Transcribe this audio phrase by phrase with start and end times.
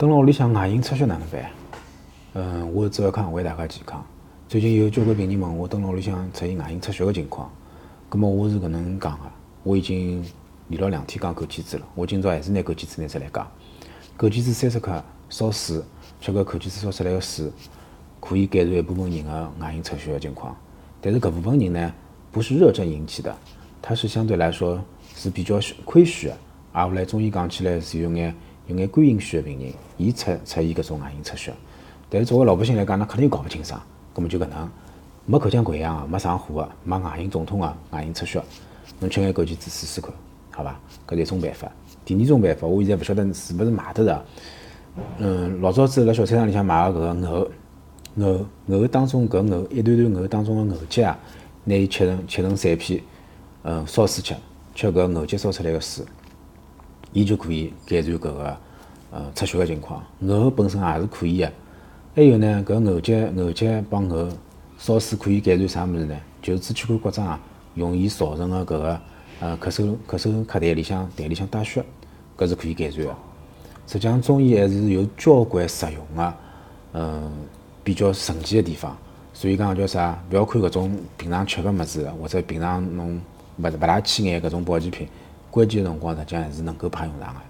[0.00, 1.50] 蹲辣屋里向外引出血哪能办？
[2.32, 4.02] 嗯，我是做康为大家健康。
[4.48, 7.50] 最近有交关病人问我蹲辣屋里向出现外引出血个情况，
[8.08, 9.24] 葛末我是搿能讲个，
[9.62, 10.24] 我已经
[10.68, 13.46] 连牢两天讲枸杞子了，我今朝还是拿枸杞子拿出来讲。
[14.18, 15.82] 枸杞子三十克，烧水，
[16.18, 17.52] 吃搿枸杞子烧出来个水，
[18.20, 20.56] 可以改善一部分人个外引出血个情况。
[21.02, 21.92] 但是搿部分人呢，
[22.32, 23.36] 不是热症引起的，
[23.82, 24.82] 它是相对来说
[25.14, 26.34] 是比较虚亏虚个。
[26.72, 28.34] 挨下来中医讲起来是有眼
[28.70, 31.52] 有眼肝阴虚个病人，伊出出现搿种外阴出血。
[32.08, 33.80] 但是作为老百姓来讲，那肯定搞勿清爽。
[34.14, 34.70] 葛末就搿能，
[35.26, 38.40] 没口腔溃疡个，没上火个，没外阴肿痛个，外阴出血，
[39.00, 40.12] 侬吃眼枸杞子试试看，
[40.52, 40.78] 好伐？
[41.08, 41.70] 搿是一种办法。
[42.04, 44.24] 第二种办法，我现在勿晓得是勿是买得着。
[45.18, 47.50] 嗯，老早子辣小菜场里向买个搿个藕，
[48.16, 51.18] 藕藕当中搿藕一段段藕当中个藕节啊，
[51.64, 53.00] 拿伊切成切成散片，
[53.64, 54.34] 嗯，烧水吃，
[54.76, 56.04] 吃搿藕节烧出来个水。
[57.12, 58.56] 伊就可以改善搿个
[59.10, 61.52] 呃出血个情况，藕本身也是可以个。
[62.14, 64.28] 还有呢，搿藕节藕节帮藕
[64.78, 66.16] 烧水可以改善啥物事呢？
[66.42, 67.40] 就是支气管扩张啊，
[67.74, 69.00] 容易造成个搿个
[69.40, 71.84] 呃咳嗽咳嗽咳痰里向痰里向带血，
[72.36, 73.14] 搿是可以改善个。
[73.86, 76.34] 实际上中医还是有交关实用个，
[76.94, 77.30] 嗯，
[77.84, 78.96] 比较神奇个地方。
[79.32, 80.18] 所以讲叫啥？
[80.30, 83.20] 勿要看搿种平常吃个物事，或者平常侬
[83.58, 85.08] 勿勿大起眼搿种保健品。
[85.50, 87.40] 关键辰光实际上还是能够派用场个。